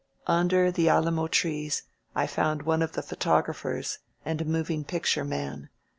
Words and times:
•.•"Under 0.35 0.71
the 0.71 0.89
alamo 0.89 1.27
trees 1.27 1.83
I 2.15 2.25
found 2.25 2.63
one 2.63 2.81
of 2.81 2.93
the 2.93 3.03
photog 3.03 3.45
raphers 3.45 3.99
and 4.25 4.41
a 4.41 4.45
moving 4.45 4.83
picture 4.83 5.23
man. 5.23 5.69